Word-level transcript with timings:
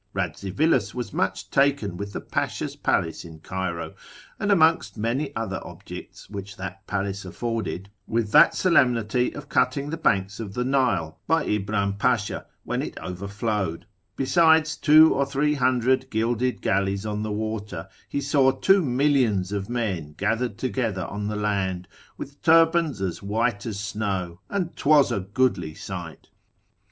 Radzivilus 0.15 0.95
was 0.95 1.13
much 1.13 1.51
taken 1.51 1.95
with 1.95 2.11
the 2.11 2.21
pasha's 2.21 2.75
palace 2.75 3.23
in 3.23 3.37
Cairo, 3.37 3.93
and 4.39 4.51
amongst 4.51 4.97
many 4.97 5.31
other 5.35 5.61
objects 5.63 6.27
which 6.27 6.55
that 6.57 6.87
place 6.87 7.23
afforded, 7.23 7.87
with 8.07 8.31
that 8.31 8.55
solemnity 8.55 9.31
of 9.35 9.47
cutting 9.47 9.91
the 9.91 9.97
banks 9.97 10.39
of 10.39 10.55
the 10.55 10.63
Nile 10.65 11.19
by 11.27 11.45
Imbram 11.45 11.99
Pasha, 11.99 12.47
when 12.63 12.81
it 12.81 12.97
overflowed, 12.97 13.85
besides 14.15 14.75
two 14.75 15.13
or 15.13 15.23
three 15.23 15.53
hundred 15.53 16.09
gilded 16.09 16.63
galleys 16.63 17.05
on 17.05 17.21
the 17.21 17.31
water, 17.31 17.87
he 18.09 18.21
saw 18.21 18.49
two 18.49 18.83
millions 18.83 19.51
of 19.51 19.69
men 19.69 20.15
gathered 20.17 20.57
together 20.57 21.05
on 21.05 21.27
the 21.27 21.35
land, 21.35 21.87
with 22.17 22.41
turbans 22.41 23.01
as 23.03 23.21
white 23.21 23.67
as 23.67 23.79
snow; 23.79 24.39
and 24.49 24.75
'twas 24.75 25.11
a 25.11 25.19
goodly 25.19 25.75
sight. 25.75 26.29